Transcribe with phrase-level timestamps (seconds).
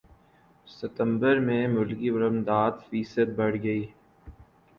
[0.67, 3.85] ستمبر میں ملکی برمدات فیصد بڑھ گئیں